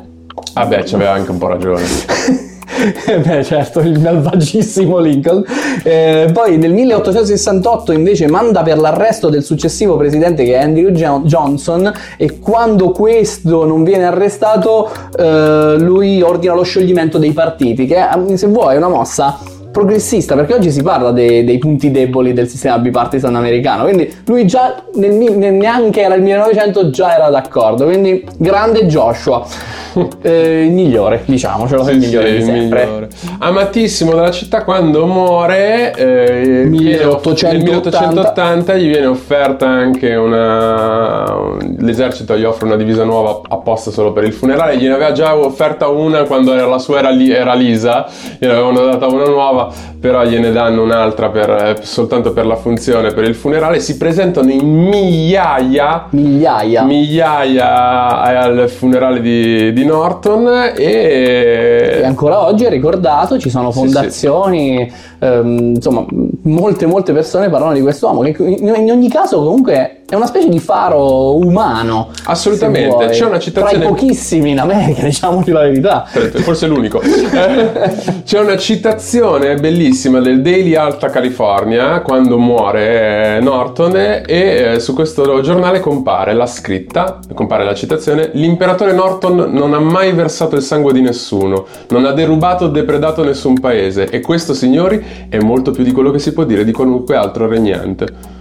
Ah 0.54 0.66
beh, 0.66 0.84
c'aveva 0.84 1.12
anche 1.12 1.32
un 1.32 1.38
po' 1.38 1.48
ragione. 1.48 1.84
Beh, 3.26 3.44
certo, 3.44 3.80
il 3.80 4.00
malvagissimo 4.00 5.00
Lincoln. 5.00 5.44
Eh, 5.84 6.30
poi 6.32 6.58
nel 6.58 6.74
1868 6.74 7.92
invece 7.92 8.28
manda 8.28 8.62
per 8.62 8.78
l'arresto 8.78 9.30
del 9.30 9.44
successivo 9.44 9.98
presidente 9.98 10.44
che 10.44 10.54
è 10.54 10.62
Andrew 10.62 10.92
Jo- 10.92 11.22
Johnson 11.24 11.92
e 12.18 12.40
quando 12.40 12.92
questo 12.92 13.66
non 13.66 13.84
viene 13.84 14.06
arrestato 14.06 14.90
eh, 15.18 15.76
lui 15.78 16.22
ordina 16.22 16.54
lo 16.54 16.64
scioglimento 16.64 17.18
dei 17.18 17.32
partiti, 17.32 17.86
che 17.86 17.98
eh, 17.98 18.38
se 18.38 18.48
vuoi 18.48 18.76
è 18.76 18.78
una 18.78 18.90
mossa 18.90 19.57
progressista 19.78 20.34
perché 20.34 20.56
oggi 20.56 20.72
si 20.72 20.82
parla 20.82 21.12
dei, 21.12 21.44
dei 21.44 21.60
punti 21.60 21.92
deboli 21.92 22.34
del 22.34 22.48
sistema 22.48 22.80
bipartisan 22.80 23.36
americano 23.36 23.84
quindi 23.84 24.12
lui 24.26 24.48
già 24.48 24.76
nel, 24.96 25.12
nel- 25.12 25.54
neanche 25.54 26.02
era 26.02 26.16
il 26.16 26.24
1900 26.24 26.90
già 26.90 27.14
era 27.16 27.30
d'accordo 27.30 27.86
quindi 27.86 28.26
grande 28.38 28.88
Joshua 28.88 29.46
Eh, 30.22 30.66
il 30.66 30.72
migliore 30.74 31.24
diciamocelo 31.26 31.82
il 31.82 31.88
Sì, 31.88 31.98
migliore 31.98 32.28
sì, 32.28 32.32
di 32.34 32.38
il 32.38 32.44
sempre 32.44 32.86
migliore. 32.86 33.08
Amatissimo 33.40 34.14
dalla 34.14 34.30
città 34.30 34.64
quando 34.64 35.08
muore 35.08 35.92
eh, 35.96 36.66
1880. 36.68 37.52
nel 37.52 37.64
1880 37.64 38.76
gli 38.76 38.90
viene 38.90 39.08
offerta 39.08 39.66
anche 39.66 40.14
una 40.14 41.56
l'esercito 41.80 42.38
gli 42.38 42.44
offre 42.44 42.66
una 42.68 42.76
divisa 42.76 43.06
nuova 43.06 43.40
apposta 43.50 43.90
solo 43.90 44.12
per 44.14 44.26
il 44.26 44.34
funerale 44.34 44.78
gliene 44.78 44.94
aveva 44.94 45.14
già 45.14 45.36
offerta 45.36 45.88
una 45.88 46.24
quando 46.26 46.54
era- 46.54 46.68
la 46.68 46.78
sua 46.78 47.00
era, 47.00 47.10
li- 47.10 47.32
era 47.32 47.56
lisa 47.56 48.06
gliene 48.38 48.54
avevano 48.54 48.86
data 48.86 49.08
una 49.08 49.26
nuova 49.26 49.67
però 50.00 50.24
gliene 50.24 50.52
danno 50.52 50.84
un'altra 50.84 51.30
per- 51.30 51.50
eh, 51.50 51.78
soltanto 51.82 52.32
per 52.34 52.46
la 52.46 52.56
funzione 52.56 53.14
per 53.14 53.24
il 53.24 53.36
funerale. 53.36 53.80
Si 53.80 53.98
presentano 53.98 54.50
in 54.52 54.66
migliaia 54.66 56.06
migliaia. 56.12 56.84
migliaia 56.84 58.22
al 58.22 58.70
funerale 58.70 59.22
di, 59.22 59.74
di 59.74 59.86
Norton 59.86 60.48
e 60.76 61.98
e 62.02 62.04
ancora 62.06 62.46
oggi 62.46 62.66
è 62.66 62.70
ricordato, 62.70 63.38
ci 63.40 63.50
sono 63.50 63.72
Sì, 63.72 63.80
fondazioni, 63.80 64.92
ehm, 65.20 65.76
insomma, 65.76 66.06
molte 66.44 66.86
molte 66.86 67.14
persone 67.14 67.50
parlano 67.50 67.74
di 67.74 67.82
quest'uomo 67.82 68.22
che 68.22 68.36
in 68.44 68.90
ogni 68.92 69.10
caso 69.10 69.38
comunque 69.44 69.98
è 70.10 70.16
una 70.16 70.26
specie 70.26 70.48
di 70.48 70.60
faro 70.60 71.36
umano. 71.36 72.12
Assolutamente, 72.24 72.88
vuoi. 72.88 73.10
c'è 73.10 73.26
una 73.26 73.40
citazione- 73.40 73.78
Tra 73.78 73.84
i 73.84 73.88
pochissimi 73.90 74.52
in 74.52 74.60
America, 74.60 75.02
diciamoci 75.06 75.52
la 75.52 75.62
verità. 75.62 76.06
forse 76.06 76.66
è 76.66 76.70
l'unico. 76.70 77.02
Eh, 77.02 78.22
C'è 78.24 78.40
una 78.40 78.56
citazione 78.56 79.56
bellissima 79.56 80.20
del 80.22 80.42
Daily 80.42 80.76
Alta 80.76 81.10
California 81.10 82.00
quando 82.00 82.38
muore 82.38 83.38
eh, 83.38 83.40
Norton 83.42 83.96
e 83.98 84.24
eh, 84.26 84.80
su 84.80 84.94
questo 84.94 85.42
giornale 85.42 85.82
compare 85.82 86.34
la 86.34 86.46
scritta, 86.46 87.20
compare 87.34 87.66
la 87.66 87.74
citazione, 87.74 88.30
l'imperatore 88.34 88.94
Norton 88.94 89.50
non 89.52 89.74
ha 89.74 89.80
mai 89.80 90.14
versato 90.14 90.56
il 90.56 90.62
sangue 90.62 90.94
di 90.94 91.02
nessuno, 91.02 91.66
non 91.90 92.06
ha 92.06 92.14
derubato 92.14 92.66
o 92.66 92.68
depredato 92.70 93.26
nessun 93.26 93.60
paese 93.60 94.06
e 94.10 94.22
questo, 94.22 94.54
signori, 94.54 95.04
è 95.30 95.40
molto 95.40 95.72
più 95.72 95.84
di 95.84 95.92
quello 95.92 96.12
che 96.12 96.20
si 96.20 96.34
può 96.34 96.44
dire 96.44 96.64
di 96.64 96.72
qualunque 96.72 97.16
altro 97.16 97.48
regnante. 97.48 98.36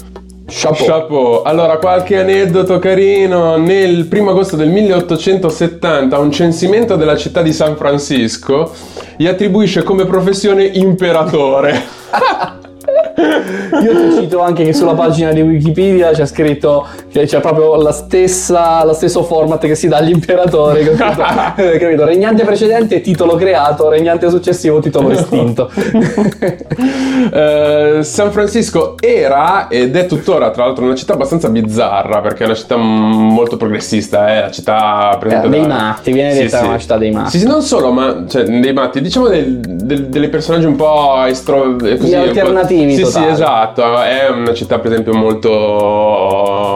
Chapeau. 0.47 0.87
Chapeau. 0.87 1.43
Allora, 1.45 1.79
qualche 1.79 2.19
aneddoto 2.19 2.79
carino. 2.79 3.57
Nel 3.57 4.09
1 4.11 4.31
agosto 4.31 4.55
del 4.55 4.69
1870, 4.71 6.19
un 6.19 6.31
censimento 6.31 6.95
della 6.97 7.17
città 7.17 7.43
di 7.43 7.53
San 7.53 7.77
Francisco 7.77 8.71
gli 9.17 9.27
attribuisce 9.27 9.83
come 9.83 10.05
professione 10.05 10.65
imperatore. 10.65 11.83
Io 13.83 13.95
ti 13.95 14.17
cito 14.21 14.41
anche 14.41 14.65
che 14.65 14.73
sulla 14.73 14.95
pagina 14.95 15.33
di 15.33 15.41
Wikipedia 15.41 16.13
c'è 16.13 16.27
scritto 16.27 16.87
che 17.21 17.27
c'è 17.27 17.41
proprio 17.41 17.77
la 17.77 17.93
stessa, 17.93 18.85
lo 18.85 18.93
stesso 18.93 19.23
format 19.23 19.65
che 19.67 19.75
si 19.75 19.89
dà 19.89 19.99
agli 19.99 20.11
imperatori, 20.11 20.85
capito? 20.97 21.23
Eh, 21.57 21.79
capito? 21.79 22.05
Regnante 22.05 22.45
precedente, 22.45 23.01
titolo 23.01 23.37
creato, 23.37 23.89
regnante 23.89 24.29
successivo, 24.31 24.81
titolo 24.81 25.11
estinto. 25.11 25.71
Eh, 27.33 28.01
San 28.03 28.31
Francisco 28.31 28.95
era 29.01 29.69
ed 29.69 29.97
è 29.97 30.07
tuttora, 30.07 30.51
tra 30.51 30.65
l'altro, 30.67 30.85
una 30.85 30.95
città 30.95 31.15
abbastanza 31.15 31.49
bizzarra 31.49 32.21
perché 32.21 32.43
è 32.45 32.47
una 32.47 32.55
città 32.55 32.77
molto 32.77 33.57
progressista. 33.57 34.29
È 34.29 34.41
la 34.43 34.51
città 34.51 35.19
Eh, 35.21 35.49
dei 35.49 35.63
da- 35.63 35.67
matti, 35.67 36.13
viene 36.13 36.33
Sì, 36.35 36.43
detta 36.43 36.59
sì. 36.61 36.65
una 36.67 36.79
città 36.79 36.97
dei 36.99 37.11
matti. 37.11 37.31
Sì, 37.31 37.39
sì, 37.41 37.47
non 37.47 37.63
solo, 37.63 37.91
ma 37.91 38.25
cioè, 38.29 38.45
dei 38.45 38.73
matti, 38.73 39.01
diciamo 39.01 39.29
del, 39.29 39.59
del- 39.59 40.07
dei 40.07 40.29
personaggi 40.29 40.67
un 40.67 40.77
po' 40.77 41.25
estro, 41.27 41.77
eh, 41.85 41.97
così, 41.97 42.15
un 42.15 42.21
po'- 42.23 42.29
alternativi 42.29 42.95
Sì, 42.95 43.03
totali. 43.03 43.25
sì, 43.27 43.33
esatto. 43.33 43.83
È 44.03 44.29
una 44.31 44.55
città, 44.55 44.79
per 44.79 44.93
esempio, 44.93 45.15
molto, 45.15 45.51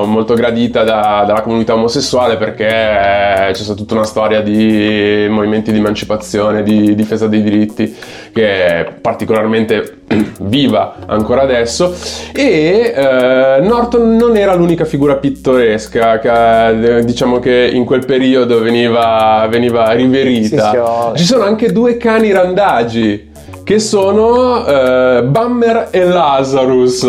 molto 0.07 0.30
gradita 0.35 0.83
da- 0.85 1.25
dalla 1.27 1.43
comunità 1.43 1.75
omosessuale 1.75 2.37
perché 2.37 2.67
c'è 2.67 3.55
stata 3.55 3.75
tutta 3.75 3.95
una 3.95 4.05
storia 4.05 4.41
di 4.41 5.27
movimenti 5.29 5.73
di 5.73 5.79
emancipazione, 5.79 6.63
di 6.63 6.95
difesa 6.95 7.27
dei 7.27 7.43
diritti 7.43 7.95
che 8.33 8.67
è 8.67 8.93
particolarmente 9.01 9.99
viva 10.41 10.97
ancora 11.07 11.43
adesso. 11.43 11.95
E 12.33 12.93
eh, 12.95 13.61
Norton 13.61 14.17
non 14.17 14.37
era 14.37 14.55
l'unica 14.55 14.85
figura 14.85 15.17
pittoresca 15.17 16.19
che 16.19 16.99
eh, 16.99 17.05
diciamo 17.05 17.39
che 17.39 17.71
in 17.73 17.85
quel 17.85 18.05
periodo 18.05 18.61
veniva, 18.61 19.47
veniva 19.51 19.91
riverita. 19.93 21.13
Ci 21.15 21.25
sono 21.25 21.45
anche 21.45 21.73
due 21.73 21.97
cani 21.97 22.33
randagi 22.33 23.29
che 23.71 23.79
sono 23.79 24.67
eh, 24.67 25.23
Bummer 25.23 25.91
e 25.93 26.05
Lazarus. 26.05 27.05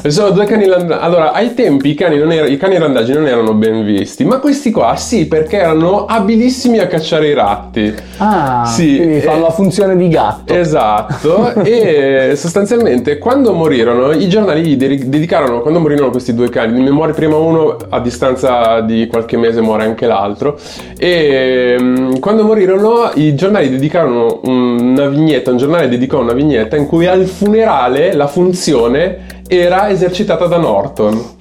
E 0.00 0.10
sono 0.10 0.30
due 0.30 0.46
cani 0.46 0.66
randagi. 0.66 1.04
Allora, 1.04 1.32
ai 1.32 1.52
tempi 1.52 1.90
i 1.90 1.94
cani, 1.94 2.16
non 2.16 2.32
era- 2.32 2.46
i 2.46 2.56
cani 2.56 2.78
randagi 2.78 3.12
non 3.12 3.26
erano 3.26 3.52
ben 3.52 3.84
visti, 3.84 4.24
ma 4.24 4.38
questi 4.38 4.70
qua 4.70 4.96
sì, 4.96 5.26
perché 5.26 5.58
erano 5.58 6.06
abilissimi 6.06 6.78
a 6.78 6.86
cacciare 6.86 7.28
i 7.28 7.34
ratti. 7.34 7.94
Ah, 8.16 8.64
Sì, 8.64 8.96
quindi 8.96 9.20
fanno 9.20 9.36
eh, 9.36 9.40
la 9.40 9.50
funzione 9.50 9.94
di 9.94 10.08
gatto. 10.08 10.54
Esatto, 10.54 11.52
e 11.62 12.32
sostanzialmente 12.34 13.18
quando 13.18 13.52
morirono 13.52 14.12
i 14.12 14.26
giornali 14.28 14.62
gli 14.62 14.76
de- 14.76 15.08
dedicarono, 15.10 15.60
quando 15.60 15.80
morirono 15.80 16.10
questi 16.10 16.32
due 16.32 16.48
cani, 16.48 16.80
ne 16.82 16.90
muore 16.90 17.12
prima 17.12 17.36
uno, 17.36 17.76
a 17.90 18.00
distanza 18.00 18.80
di 18.80 19.06
qualche 19.06 19.36
mese 19.36 19.60
muore 19.60 19.84
anche 19.84 20.06
l'altro, 20.06 20.58
e 20.96 21.76
mm, 21.78 22.14
quando 22.20 22.42
morirono 22.44 23.10
i 23.16 23.34
giornali 23.34 23.68
dedicarono 23.68 24.40
una 24.44 25.08
vignetta, 25.08 25.50
un 25.50 25.58
giornale 25.58 25.88
dedicò 26.06 26.20
una 26.20 26.32
vignetta 26.32 26.76
in 26.76 26.86
cui 26.86 27.06
al 27.06 27.26
funerale 27.26 28.14
la 28.14 28.28
funzione 28.28 29.42
era 29.48 29.88
esercitata 29.90 30.46
da 30.46 30.56
Norton. 30.56 31.34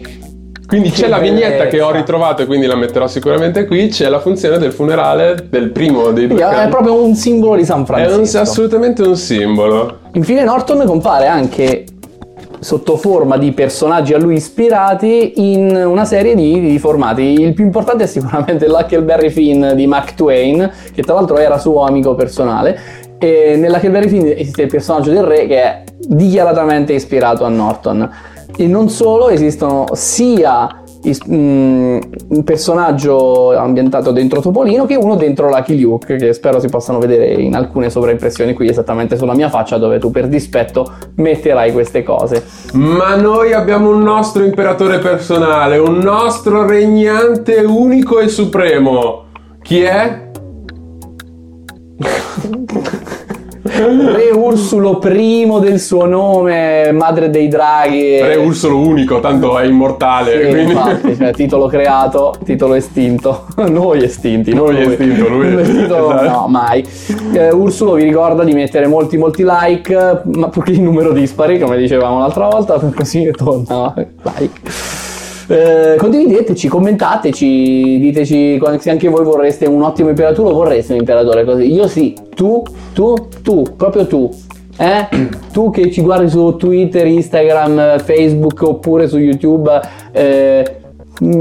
Quindi 0.68 0.90
c'è 0.90 1.04
Che 1.04 1.10
la 1.10 1.20
vignetta 1.20 1.68
che 1.68 1.80
ho 1.80 1.92
ritrovato 1.92 2.42
e 2.42 2.46
quindi 2.48 2.66
la 2.66 2.76
metterò 2.76 3.06
sicuramente 3.08 3.66
qui. 3.66 3.90
C'è 3.90 4.10
la 4.10 4.20
funzione 4.20 4.58
del 4.58 4.72
funerale 4.72 5.46
del 5.48 5.70
primo 5.70 6.10
dei 6.10 6.26
due. 6.28 6.40
Quindi 6.42 6.56
È 6.64 6.68
proprio 6.70 7.04
un 7.04 7.14
simbolo 7.14 7.56
di 7.56 7.64
San 7.64 7.84
È 7.84 7.86
Francisco. 7.86 8.38
un- 8.38 8.44
assolutamente 8.44 9.04
un 9.04 9.16
simbolo. 9.16 10.00
Infine 10.14 10.44
Norton 10.44 10.84
compare 10.86 11.28
anche 11.28 11.86
sotto 12.60 12.98
forma 12.98 13.38
di 13.38 13.52
personaggi 13.52 14.14
a 14.14 14.18
lui 14.18 14.36
ispirati 14.36 15.34
in 15.36 15.70
una 15.76 16.04
serie 16.04 16.34
di, 16.34 16.60
di 16.60 16.80
formati. 16.80 17.22
Il 17.42 17.54
più 17.54 17.64
importante 17.64 18.06
è 18.06 18.08
sicuramente 18.08 18.68
l'Huckleberry 18.68 19.30
Finn 19.30 19.74
di 19.74 19.86
Mark 19.86 20.16
Twain, 20.16 20.72
che 20.96 21.04
tra 21.04 21.14
l'altro 21.14 21.38
era 21.38 21.60
suo 21.60 21.84
amico 21.86 22.16
personale. 22.16 23.04
E 23.18 23.56
nell'Huckleberry 23.58 24.08
Finn 24.08 24.26
esiste 24.26 24.64
il 24.64 24.68
personaggio 24.68 25.12
del 25.12 25.24
re 25.24 25.48
che 25.48 25.62
è 25.62 25.84
dichiaratamente 26.08 26.94
ispirato 26.94 27.44
a 27.46 27.50
Norton. 27.50 28.10
E 28.58 28.68
non 28.68 28.90
solo, 28.90 29.30
esistono 29.30 29.86
sia 29.94 30.84
is- 31.06 31.22
mm, 31.28 32.00
un 32.30 32.44
personaggio 32.44 33.56
ambientato 33.56 34.12
dentro 34.12 34.42
Topolino 34.42 34.86
che 34.86 34.96
uno 34.96 35.16
dentro 35.16 35.48
Lucky 35.50 35.80
Luke 35.80 36.16
che 36.18 36.34
spero 36.34 36.60
si 36.60 36.68
possano 36.68 37.00
vedere 37.00 37.34
in 37.34 37.56
alcune 37.56 37.90
sovraimpressioni 37.90 38.54
qui 38.54 38.68
esattamente 38.68 39.18
sulla 39.18 39.34
mia 39.34 39.50
faccia 39.50 39.78
dove 39.78 40.00
tu 40.00 40.12
per 40.12 40.28
dispetto 40.28 40.92
metterai 41.16 41.72
queste 41.72 42.04
cose 42.04 42.44
Ma 42.74 43.16
noi 43.16 43.54
abbiamo 43.54 43.90
un 43.90 44.02
nostro 44.02 44.44
imperatore 44.44 45.00
personale, 45.00 45.78
un 45.78 45.98
nostro 45.98 46.66
regnante 46.66 47.60
unico 47.60 48.20
e 48.20 48.28
supremo. 48.28 49.24
Chi 49.62 49.82
è? 49.82 50.24
Re 53.78 54.30
Ursulo 54.32 55.00
I 55.04 55.48
del 55.62 55.80
suo 55.80 56.06
nome 56.06 56.92
madre 56.94 57.30
dei 57.30 57.48
draghi 57.50 58.22
Re 58.22 58.36
Ursolo 58.36 58.80
unico, 58.80 59.20
tanto 59.20 59.60
è 59.60 59.66
immortale. 59.66 60.44
Sì, 60.44 60.50
quindi- 60.50 60.72
infatti, 60.72 61.16
cioè, 61.16 61.32
titolo 61.36 61.68
creato, 61.68 62.36
titolo 62.46 62.76
estinto. 62.76 63.46
Noi 63.68 64.04
estinti, 64.04 64.54
Noi 64.54 64.84
lui. 64.84 64.94
estinto, 64.94 65.28
lui- 65.28 65.52
Lui 65.52 65.62
estinto, 65.62 66.12
esatto. 66.14 66.30
no, 66.30 66.48
mai. 66.48 66.86
Eh, 67.34 67.52
Ursulo 67.52 67.94
vi 67.94 68.04
ricorda 68.04 68.44
di 68.44 68.54
mettere 68.54 68.88
molti, 68.88 69.18
molti 69.18 69.44
like, 69.46 70.22
ma 70.24 70.48
purché 70.50 70.72
in 70.72 70.84
numero 70.84 71.12
dispari, 71.12 71.60
come 71.60 71.78
dicevamo 71.78 72.20
l'altra 72.20 72.48
volta, 72.48 72.80
così 72.96 73.30
torna 73.32 73.94
like. 74.24 74.95
Eh, 75.48 75.96
condivideteci, 75.98 76.68
commentateci, 76.68 78.00
diteci 78.00 78.60
se 78.80 78.90
anche 78.90 79.10
voi 79.10 79.24
vorreste 79.24 79.68
un 79.68 79.84
ottimo 79.84 80.10
imperatore 80.10 80.50
o 80.50 80.54
vorreste 80.54 80.94
un 80.94 81.00
imperatore 81.00 81.46
così. 81.46 81.72
Io 81.72 81.88
sì, 81.88 82.16
tu, 82.34 82.64
tu, 82.94 83.14
tu, 83.44 83.64
proprio 83.78 84.08
tu. 84.08 84.30
Eh? 84.78 85.08
Tu 85.56 85.70
che 85.70 85.90
ci 85.90 86.02
guardi 86.02 86.30
su 86.30 86.58
Twitter, 86.58 87.06
Instagram, 87.08 88.00
Facebook 88.00 88.62
oppure 88.62 89.08
su 89.08 89.18
YouTube, 89.18 89.72
eh, 90.12 90.76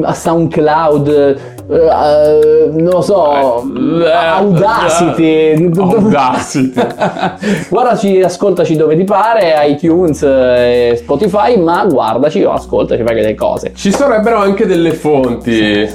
a 0.03 0.13
SoundCloud, 0.15 1.54
eh, 1.69 2.69
non 2.73 2.85
lo 2.93 3.01
so, 3.01 3.63
Eh, 4.05 4.11
Audacity. 4.11 5.71
Audacity. 5.77 6.73
Guardaci, 7.71 8.21
ascoltaci 8.21 8.77
dove 8.77 8.97
ti 8.97 9.05
pare, 9.05 9.55
iTunes, 9.67 10.23
eh, 10.23 10.95
Spotify, 10.97 11.57
ma 11.59 11.85
guardaci 11.87 12.43
o 12.45 12.53
ascoltaci, 12.53 13.03
fai 13.03 13.15
delle 13.15 13.35
cose. 13.35 13.73
Ci 13.75 13.91
sarebbero 13.91 14.39
anche 14.39 14.67
delle 14.67 14.93
fonti. 14.93 15.89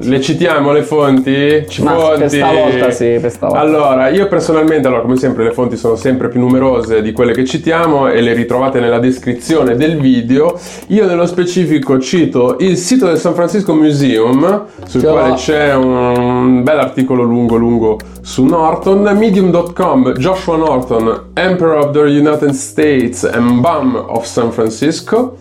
Le 0.00 0.20
citiamo 0.20 0.72
le 0.72 0.82
fonti? 0.82 1.64
Ci 1.68 1.82
Ma 1.82 1.96
fonti. 1.96 2.20
per 2.20 2.28
stavolta 2.28 2.90
sì, 2.90 3.18
per 3.20 3.30
stavolta. 3.30 3.60
Allora, 3.60 4.08
io 4.08 4.28
personalmente, 4.28 4.86
allora, 4.86 5.02
come 5.02 5.16
sempre, 5.16 5.44
le 5.44 5.52
fonti 5.52 5.76
sono 5.76 5.96
sempre 5.96 6.28
più 6.28 6.40
numerose 6.40 7.02
di 7.02 7.12
quelle 7.12 7.32
che 7.32 7.44
citiamo 7.44 8.08
e 8.08 8.20
le 8.20 8.34
ritrovate 8.34 8.80
nella 8.80 8.98
descrizione 8.98 9.76
del 9.76 9.98
video. 9.98 10.58
Io 10.88 11.06
nello 11.06 11.26
specifico 11.26 11.98
cito 11.98 12.56
il 12.60 12.76
sito 12.76 13.06
del 13.06 13.18
San 13.18 13.34
Francisco 13.34 13.74
Museum, 13.74 14.66
sul 14.86 15.02
l'ho. 15.02 15.12
quale 15.12 15.34
c'è 15.34 15.74
un 15.74 16.62
bel 16.62 16.78
articolo 16.78 17.22
lungo 17.22 17.56
lungo 17.56 17.98
su 18.20 18.44
Norton, 18.44 19.02
medium.com, 19.16 20.12
Joshua 20.14 20.56
Norton, 20.56 21.30
Emperor 21.34 21.86
of 21.86 21.90
the 21.92 22.00
United 22.00 22.50
States 22.50 23.24
and 23.24 23.60
Bum 23.60 23.94
of 24.08 24.24
San 24.24 24.50
Francisco. 24.50 25.36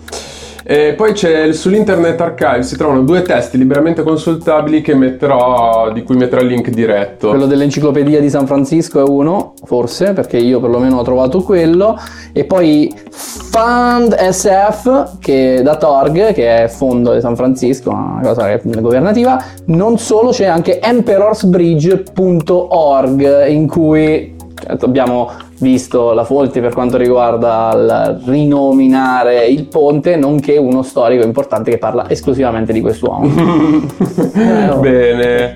E 0.65 0.93
poi 0.93 1.11
c'è 1.11 1.51
sull'Internet 1.51 2.21
Archive 2.21 2.63
si 2.63 2.77
trovano 2.77 3.03
due 3.03 3.21
testi 3.21 3.57
liberamente 3.57 4.01
consultabili 4.01 4.81
metterò, 4.93 5.91
di 5.91 6.03
cui 6.03 6.15
metterò 6.15 6.41
il 6.41 6.47
link 6.47 6.69
diretto. 6.69 7.27
Quello 7.29 7.47
dell'enciclopedia 7.47 8.21
di 8.21 8.29
San 8.29 8.47
Francisco 8.47 8.99
è 8.99 9.03
uno, 9.07 9.55
forse, 9.65 10.13
perché 10.13 10.37
io 10.37 10.61
perlomeno 10.61 10.99
ho 10.99 11.03
trovato 11.03 11.41
quello. 11.41 11.99
E 12.31 12.45
poi 12.45 12.95
Fund 13.09 14.15
SF, 14.15 15.17
che 15.19 15.59
da 15.61 15.75
Torg, 15.75 16.31
che 16.33 16.63
è 16.63 16.69
fondo 16.69 17.13
di 17.13 17.19
San 17.19 17.35
Francisco, 17.35 17.89
una 17.89 18.21
cosa 18.23 18.57
governativa. 18.63 19.43
Non 19.65 19.97
solo, 19.97 20.29
c'è 20.29 20.45
anche 20.45 20.79
emperorsbridge.org, 20.79 23.47
in 23.47 23.67
cui 23.67 24.33
certo, 24.55 24.85
abbiamo 24.85 25.29
visto 25.63 26.13
la 26.13 26.25
Folti 26.25 26.59
per 26.59 26.73
quanto 26.73 26.97
riguarda 26.97 27.71
il 27.73 28.21
rinominare 28.25 29.47
il 29.47 29.65
ponte, 29.65 30.15
nonché 30.15 30.57
uno 30.57 30.83
storico 30.83 31.25
importante 31.25 31.71
che 31.71 31.79
parla 31.79 32.07
esclusivamente 32.09 32.71
di 32.71 32.81
quest'uomo. 32.81 33.27
Bene, 34.79 35.53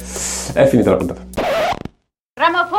è 0.54 0.65
finita 0.65 0.89
la 0.89 0.96
puntata. 0.96 1.22
Ramofo- 2.34 2.77